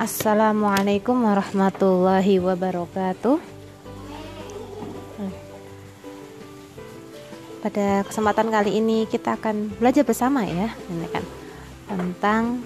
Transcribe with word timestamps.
Assalamualaikum 0.00 1.12
warahmatullahi 1.28 2.40
wabarakatuh. 2.40 3.36
Pada 7.60 8.00
kesempatan 8.08 8.48
kali 8.48 8.80
ini 8.80 9.04
kita 9.04 9.36
akan 9.36 9.76
belajar 9.76 10.00
bersama 10.08 10.48
ya, 10.48 10.72
ini 10.88 11.04
kan 11.12 11.20
tentang 11.84 12.64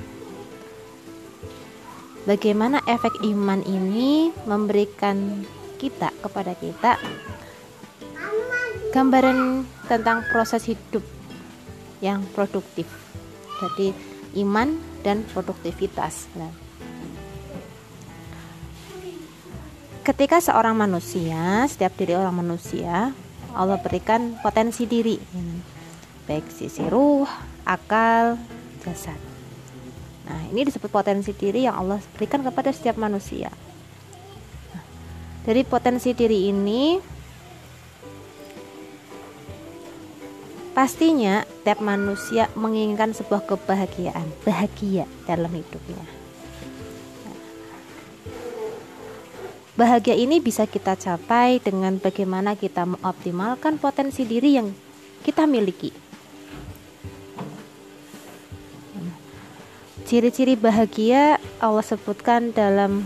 bagaimana 2.23 2.79
efek 2.87 3.19
iman 3.27 3.67
ini 3.67 4.31
memberikan 4.47 5.43
kita 5.83 6.15
kepada 6.23 6.55
kita 6.55 7.03
gambaran 8.95 9.67
tentang 9.91 10.23
proses 10.31 10.71
hidup 10.71 11.03
yang 11.99 12.23
produktif. 12.31 12.87
Jadi 13.59 13.91
iman 14.39 14.79
dan 15.03 15.27
produktivitas. 15.35 16.31
Nah, 16.39 16.63
ketika 20.05 20.37
seorang 20.37 20.77
manusia, 20.77 21.65
setiap 21.65 21.97
diri 21.97 22.13
orang 22.13 22.45
manusia, 22.45 23.17
Allah 23.57 23.81
berikan 23.81 24.37
potensi 24.45 24.85
diri, 24.85 25.17
baik 26.29 26.53
sisi 26.53 26.85
ruh, 26.85 27.25
akal, 27.65 28.37
jasad. 28.85 29.17
Nah, 30.29 30.45
ini 30.53 30.69
disebut 30.69 30.93
potensi 30.93 31.33
diri 31.33 31.65
yang 31.65 31.81
Allah 31.81 31.99
berikan 32.17 32.45
kepada 32.45 32.69
setiap 32.69 33.01
manusia. 33.01 33.49
Dari 35.45 35.65
potensi 35.65 36.13
diri 36.13 36.53
ini, 36.53 36.97
pastinya 40.77 41.45
setiap 41.45 41.81
manusia 41.81 42.53
menginginkan 42.57 43.13
sebuah 43.17 43.45
kebahagiaan, 43.49 44.25
bahagia 44.45 45.09
dalam 45.25 45.53
hidupnya. 45.53 46.24
Bahagia 49.75 50.15
ini 50.15 50.39
bisa 50.39 50.71
kita 50.71 50.95
capai 50.95 51.59
dengan 51.59 51.99
bagaimana 51.99 52.55
kita 52.55 52.87
mengoptimalkan 52.87 53.83
potensi 53.83 54.23
diri 54.23 54.55
yang 54.55 54.71
kita 55.27 55.51
miliki. 55.51 55.91
Ciri-ciri 60.07 60.55
bahagia 60.55 61.43
Allah 61.59 61.83
sebutkan 61.83 62.55
dalam 62.55 63.03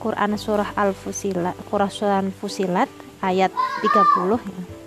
Quran 0.00 0.40
surah 0.40 0.72
Al-Fusilat, 0.72 1.52
Quran 1.68 2.32
Fusilat 2.32 2.88
ayat 3.20 3.52
30 3.84 4.78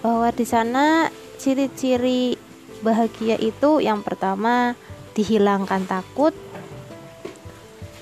bahwa 0.00 0.28
di 0.32 0.46
sana 0.48 1.10
ciri-ciri 1.42 2.36
bahagia 2.80 3.36
itu 3.36 3.80
yang 3.84 4.00
pertama 4.00 4.72
dihilangkan 5.12 5.84
takut, 5.84 6.32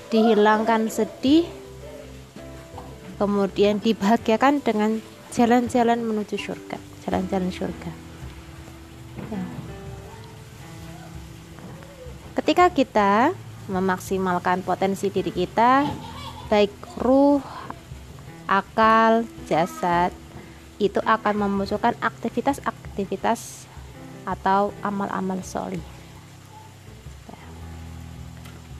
dihilangkan 0.09 0.89
sedih, 0.89 1.45
kemudian 3.21 3.77
dibahagiakan 3.77 4.61
dengan 4.65 4.97
jalan-jalan 5.29 6.01
menuju 6.01 6.35
surga, 6.35 6.77
jalan-jalan 7.05 7.53
surga. 7.53 7.91
Ya. 9.29 9.41
Ketika 12.41 12.65
kita 12.73 13.13
memaksimalkan 13.69 14.65
potensi 14.65 15.13
diri 15.13 15.29
kita, 15.29 15.85
baik 16.49 16.73
ruh, 16.97 17.45
akal, 18.49 19.29
jasad, 19.45 20.09
itu 20.81 20.97
akan 21.05 21.45
memunculkan 21.45 21.93
aktivitas-aktivitas 22.01 23.69
atau 24.25 24.73
amal-amal 24.81 25.45
solih 25.45 25.98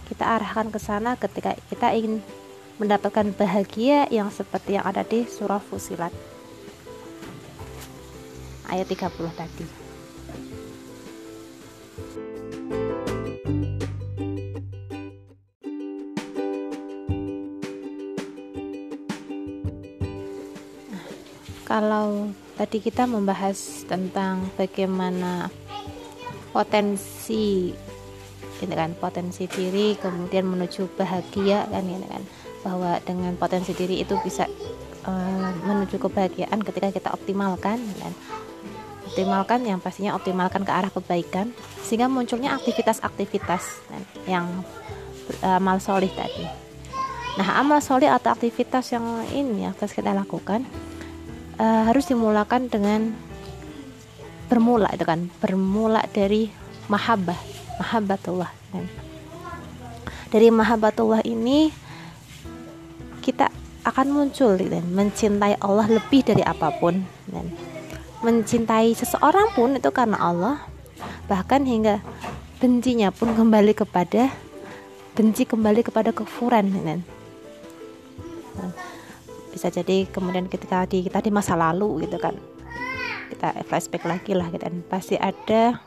kita 0.10 0.26
arahkan 0.26 0.74
ke 0.74 0.82
sana 0.82 1.14
ketika 1.14 1.54
kita 1.70 1.94
ingin 1.94 2.26
mendapatkan 2.82 3.30
bahagia 3.38 4.10
yang 4.10 4.34
seperti 4.34 4.82
yang 4.82 4.84
ada 4.90 5.06
di 5.06 5.30
surah 5.30 5.62
Fusilat 5.62 6.12
ayat 8.66 8.90
30 8.90 9.14
tadi. 9.38 9.90
kalau 21.70 22.34
tadi 22.58 22.82
kita 22.82 23.06
membahas 23.06 23.86
tentang 23.86 24.50
bagaimana 24.58 25.54
potensi 26.50 27.70
gitu 28.60 28.74
kan 28.76 28.92
potensi 29.00 29.48
diri 29.48 29.96
kemudian 29.96 30.44
menuju 30.46 31.00
bahagia 31.00 31.66
kan 31.72 31.84
gitu 31.88 32.08
kan. 32.08 32.24
Bahwa 32.60 32.92
dengan 33.08 33.34
potensi 33.40 33.72
diri 33.72 34.04
itu 34.04 34.20
bisa 34.20 34.44
uh, 35.08 35.52
menuju 35.64 35.96
kebahagiaan 35.96 36.60
ketika 36.60 36.92
kita 36.92 37.10
optimalkan 37.16 37.80
dan 38.04 38.12
optimalkan 39.10 39.66
yang 39.66 39.80
pastinya 39.82 40.14
optimalkan 40.14 40.62
ke 40.68 40.72
arah 40.72 40.92
kebaikan 40.94 41.56
sehingga 41.82 42.06
munculnya 42.06 42.54
aktivitas-aktivitas 42.60 43.64
kan, 43.90 44.04
yang 44.30 44.46
uh, 45.42 45.58
amal 45.58 45.82
solih 45.82 46.12
tadi. 46.14 46.46
Nah 47.40 47.58
amal 47.58 47.80
solih 47.80 48.12
atau 48.12 48.36
aktivitas 48.36 48.92
yang 48.92 49.24
ini 49.32 49.66
yang 49.66 49.74
harus 49.74 49.96
kita 49.96 50.12
lakukan 50.12 50.68
uh, 51.58 51.88
harus 51.88 52.06
dimulakan 52.12 52.68
dengan 52.68 53.16
bermula 54.52 54.92
itu 54.92 55.06
kan. 55.08 55.32
Bermula 55.40 56.04
dari 56.12 56.52
mahabbah 56.90 57.59
mahabbatullah. 57.80 58.52
Dan 58.76 58.86
dari 60.30 60.54
mahabbatullah 60.54 61.26
ini 61.26 61.74
kita 63.26 63.50
akan 63.88 64.08
muncul 64.14 64.60
dan 64.60 64.86
mencintai 64.92 65.58
Allah 65.64 65.88
lebih 65.90 66.22
dari 66.22 66.44
apa 66.46 66.70
pun 66.78 67.02
dan. 67.32 67.50
Mencintai 68.20 68.92
seseorang 68.92 69.56
pun 69.56 69.80
itu 69.80 69.90
karena 69.96 70.20
Allah. 70.20 70.60
Bahkan 71.32 71.64
hingga 71.64 72.04
bencinya 72.60 73.16
pun 73.16 73.32
kembali 73.32 73.72
kepada 73.72 74.28
benci 75.16 75.48
kembali 75.48 75.88
kepada 75.88 76.12
kekufuran 76.12 76.68
dan. 76.84 77.00
Bisa 79.56 79.72
jadi 79.72 80.04
kemudian 80.12 80.52
ketika 80.52 80.84
di 80.84 81.08
kita 81.08 81.24
di 81.24 81.32
masa 81.32 81.56
lalu 81.56 82.04
gitu 82.04 82.20
kan. 82.20 82.36
Kita 83.32 83.56
flashback 83.66 84.04
lagi 84.04 84.36
lah 84.36 84.52
gitu 84.52 84.68
pasti 84.92 85.16
ada 85.16 85.80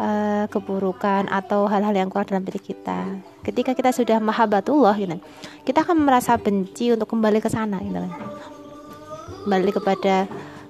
uh, 0.00 0.44
keburukan 0.48 1.28
atau 1.28 1.68
hal-hal 1.68 1.92
yang 1.92 2.08
kurang 2.08 2.28
dalam 2.28 2.44
diri 2.44 2.60
kita. 2.60 3.20
Ketika 3.44 3.72
kita 3.72 3.90
sudah 3.92 4.18
mahabbatullah 4.20 4.96
gitu, 4.96 5.16
kita 5.64 5.84
akan 5.84 6.04
merasa 6.04 6.36
benci 6.36 6.92
untuk 6.92 7.10
kembali 7.10 7.38
ke 7.40 7.48
sana 7.48 7.80
gitu 7.80 7.98
kan. 8.00 8.12
Kembali 9.46 9.70
kepada 9.70 10.14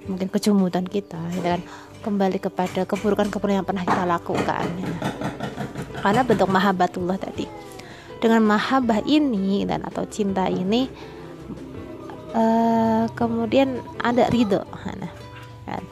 mungkin 0.06 0.28
kejumutan 0.30 0.86
kita 0.86 1.18
gitu 1.34 1.46
kan. 1.46 1.62
Kembali 2.04 2.38
kepada 2.38 2.86
keburukan-keburukan 2.86 3.58
yang 3.62 3.66
pernah 3.66 3.82
kita 3.82 4.04
lakukan. 4.06 4.64
Ya. 4.78 4.90
Karena 6.04 6.22
bentuk 6.22 6.46
mahabbatullah 6.46 7.18
tadi. 7.18 7.50
Dengan 8.22 8.46
mahabbah 8.46 9.04
ini 9.04 9.66
dan 9.66 9.84
atau 9.84 10.06
cinta 10.08 10.48
ini 10.48 10.88
uh, 12.32 13.04
kemudian 13.12 13.80
ada 14.00 14.28
ridho 14.32 14.64
nah, 14.64 15.12
kan, 15.68 15.82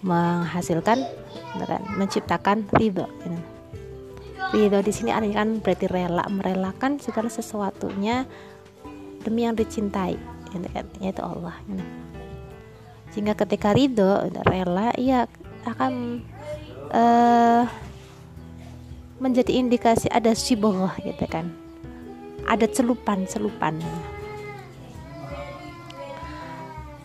menghasilkan 0.00 1.04
kan 1.64 1.82
menciptakan 1.96 2.68
ridho 2.76 3.08
gitu. 3.24 3.38
ridho 4.52 4.78
di 4.84 4.92
sini 4.92 5.10
artinya 5.14 5.46
kan 5.46 5.50
berarti 5.64 5.86
rela 5.88 6.24
merelakan 6.28 7.00
segala 7.00 7.32
sesuatunya 7.32 8.28
demi 9.24 9.48
yang 9.48 9.56
dicintai 9.56 10.18
gitu 10.52 10.68
kan 10.70 10.86
yaitu 11.00 11.22
Allah 11.24 11.56
gitu. 11.64 11.84
sehingga 13.14 13.32
ketika 13.32 13.72
ridho 13.72 14.28
rela 14.44 14.92
ia 15.00 15.24
akan 15.66 16.22
uh, 16.92 17.64
menjadi 19.16 19.56
indikasi 19.56 20.12
ada 20.12 20.36
siboh 20.36 20.92
gitu 21.00 21.24
kan 21.24 21.48
ada 22.46 22.68
celupan 22.68 23.24
celupan 23.24 23.80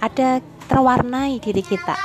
ada 0.02 0.42
terwarnai 0.70 1.38
diri 1.40 1.62
kita 1.62 1.96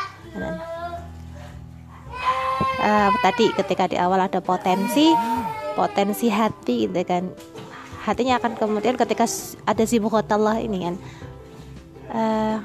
uh, 2.87 3.11
tadi 3.21 3.51
ketika 3.51 3.91
di 3.91 3.99
awal 3.99 4.23
ada 4.23 4.39
potensi 4.39 5.11
potensi 5.75 6.31
hati 6.31 6.87
gitu 6.87 7.03
kan. 7.03 7.29
Hatinya 8.07 8.39
akan 8.39 8.55
kemudian 8.55 8.95
ketika 8.95 9.27
ada 9.67 9.83
Allah 10.31 10.57
ini 10.63 10.79
kan. 10.87 10.95
Uh, 12.07 12.57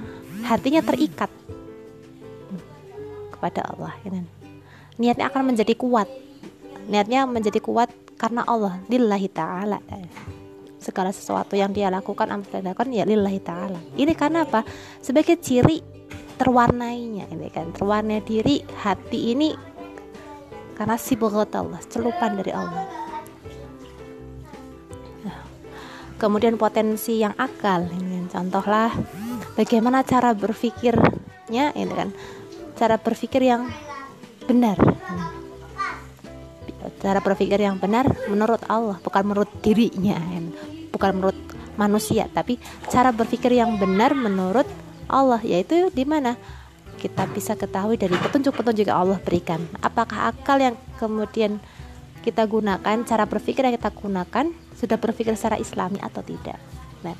hatinya 0.45 0.85
terikat 0.85 1.33
kepada 3.33 3.65
Allah 3.73 3.97
gitu. 4.05 4.21
niatnya 5.01 5.33
akan 5.33 5.49
menjadi 5.49 5.73
kuat. 5.73 6.05
Niatnya 6.85 7.25
menjadi 7.25 7.57
kuat 7.57 7.89
karena 8.21 8.45
Allah 8.45 8.77
lillahi 8.85 9.27
ta'ala. 9.33 9.81
Segala 10.77 11.09
sesuatu 11.09 11.57
yang 11.57 11.73
dia 11.73 11.89
lakukan 11.89 12.29
lakukan 12.29 12.87
ya 12.93 13.05
lillahi 13.05 13.41
ta'ala. 13.41 13.81
Ini 13.97 14.13
karena 14.13 14.45
apa? 14.45 14.61
Sebagai 15.01 15.41
ciri 15.41 15.81
terwarnainya 16.37 17.33
ini 17.33 17.49
kan. 17.49 17.73
Terwarnai 17.73 18.21
diri 18.21 18.61
hati 18.85 19.33
ini 19.33 19.57
karena 20.81 20.97
sibghat 20.97 21.53
Allah 21.53 21.77
celupan 21.93 22.41
dari 22.41 22.49
Allah. 22.49 22.89
Nah, 25.21 25.37
kemudian 26.17 26.57
potensi 26.57 27.21
yang 27.21 27.37
akal 27.37 27.85
ini 27.85 28.25
contohlah 28.25 28.89
bagaimana 29.53 30.01
cara 30.01 30.33
berpikirnya 30.33 31.77
ini 31.77 31.93
kan 31.93 32.09
cara 32.73 32.97
berpikir 32.97 33.45
yang 33.45 33.69
benar. 34.49 34.81
Cara 36.97 37.21
berpikir 37.21 37.61
yang 37.61 37.77
benar 37.77 38.09
menurut 38.25 38.65
Allah 38.65 38.97
bukan 39.05 39.21
menurut 39.21 39.53
dirinya 39.61 40.17
bukan 40.89 41.13
menurut 41.13 41.37
manusia 41.77 42.25
tapi 42.33 42.57
cara 42.89 43.13
berpikir 43.13 43.53
yang 43.53 43.77
benar 43.77 44.17
menurut 44.17 44.65
Allah 45.05 45.45
yaitu 45.45 45.93
di 45.93 46.09
mana 46.09 46.41
kita 47.01 47.25
bisa 47.33 47.57
ketahui 47.57 47.97
dari 47.97 48.13
petunjuk-petunjuk 48.13 48.85
yang 48.85 49.01
Allah 49.01 49.17
berikan. 49.17 49.57
Apakah 49.81 50.29
akal 50.29 50.61
yang 50.61 50.77
kemudian 51.01 51.57
kita 52.21 52.45
gunakan, 52.45 53.01
cara 53.01 53.25
berpikir 53.25 53.65
yang 53.65 53.73
kita 53.73 53.89
gunakan 53.89 54.45
sudah 54.77 54.97
berpikir 55.01 55.33
secara 55.33 55.57
islami 55.57 55.97
atau 55.97 56.21
tidak. 56.21 56.61
Nah, 57.01 57.17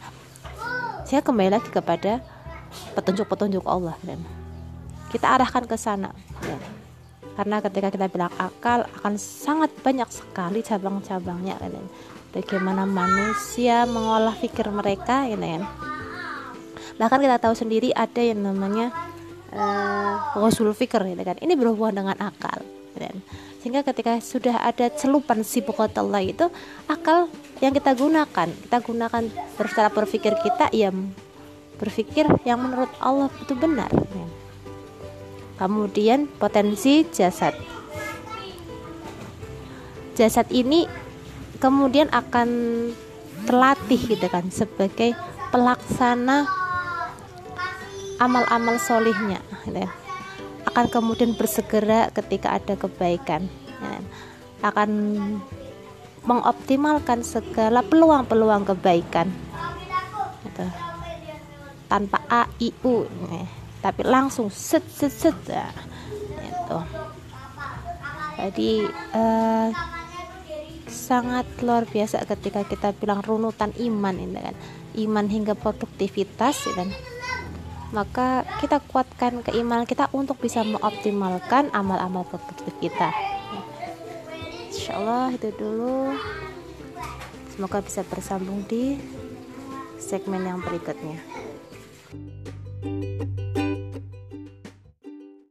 saya 1.09 1.25
kembali 1.25 1.57
lagi 1.57 1.73
kepada 1.73 2.21
petunjuk-petunjuk 2.93 3.65
Allah 3.65 3.97
dan 4.05 4.21
kita 5.09 5.25
arahkan 5.25 5.65
ke 5.65 5.73
sana. 5.73 6.13
Ya. 6.45 6.61
Karena 7.33 7.57
ketika 7.65 7.89
kita 7.89 8.05
bilang 8.05 8.29
akal 8.37 8.85
akan 9.01 9.17
sangat 9.17 9.73
banyak 9.81 10.07
sekali 10.13 10.61
cabang-cabangnya 10.61 11.57
kan. 11.57 11.73
Bagaimana 12.31 12.85
manusia 12.87 13.83
mengolah 13.89 14.37
pikir 14.37 14.69
mereka 14.69 15.25
ya 15.25 15.35
kan. 15.35 15.65
Bahkan 17.01 17.19
kita 17.25 17.37
tahu 17.41 17.57
sendiri 17.57 17.89
ada 17.97 18.21
yang 18.21 18.45
namanya 18.45 19.10
uh, 19.53 20.71
fikr 20.75 21.01
ya 21.05 21.15
kan. 21.23 21.37
Ini 21.39 21.53
berhubungan 21.55 22.03
dengan 22.03 22.17
akal 22.19 22.63
dan 22.95 23.23
sehingga 23.61 23.85
ketika 23.85 24.17
sudah 24.19 24.57
ada 24.65 24.89
celupan 24.89 25.45
Allah 25.95 26.21
itu 26.25 26.49
akal 26.89 27.29
yang 27.61 27.71
kita 27.71 27.93
gunakan 27.93 28.49
kita 28.49 28.77
gunakan 28.81 29.23
secara 29.55 29.89
berpikir 29.93 30.33
kita 30.41 30.73
ya 30.73 30.89
berpikir 31.77 32.29
yang 32.45 32.61
menurut 32.61 32.89
Allah 33.01 33.29
itu 33.41 33.53
benar. 33.57 33.89
Kemudian 35.57 36.25
potensi 36.41 37.05
jasad. 37.09 37.53
Jasad 40.17 40.49
ini 40.49 40.85
kemudian 41.61 42.09
akan 42.09 42.49
terlatih 43.45 44.01
gitu 44.09 44.25
kan 44.29 44.49
sebagai 44.53 45.17
pelaksana 45.49 46.45
amal-amal 48.21 48.77
solihnya 48.77 49.41
ya. 49.65 49.89
akan 50.69 50.85
kemudian 50.93 51.33
bersegera 51.33 52.13
ketika 52.13 52.53
ada 52.53 52.77
kebaikan 52.77 53.49
ya. 53.81 53.97
akan 54.61 54.89
mengoptimalkan 56.21 57.25
segala 57.25 57.81
peluang-peluang 57.81 58.61
kebaikan 58.69 59.33
gitu. 60.45 60.65
tanpa 61.89 62.21
a 62.29 62.45
i 62.61 62.69
u 62.85 63.09
ya. 63.09 63.49
tapi 63.81 64.05
langsung 64.05 64.53
set 64.53 64.85
set 64.85 65.09
set 65.09 65.37
ya. 65.49 65.65
itu 66.37 66.79
jadi 68.37 68.71
uh, 69.17 69.69
sangat 70.85 71.45
luar 71.65 71.89
biasa 71.89 72.21
ketika 72.29 72.61
kita 72.69 72.93
bilang 72.93 73.25
runutan 73.25 73.73
iman 73.81 74.13
ini 74.13 74.37
kan 74.37 74.55
iman 75.09 75.25
hingga 75.25 75.57
produktivitas 75.57 76.69
ya 76.69 76.73
kan 76.77 76.89
maka 77.91 78.43
kita 78.59 78.83
kuatkan 78.91 79.43
keimanan 79.43 79.87
kita 79.87 80.07
untuk 80.11 80.39
bisa 80.39 80.63
mengoptimalkan 80.63 81.71
amal-amal 81.71 82.27
produktif 82.27 82.71
kita. 82.79 83.11
Insya 84.71 84.99
Allah 84.99 85.35
itu 85.35 85.51
dulu. 85.55 86.15
Semoga 87.51 87.83
bisa 87.83 88.01
bersambung 88.07 88.63
di 88.65 88.97
segmen 89.99 90.43
yang 90.43 90.59
berikutnya 90.63 91.30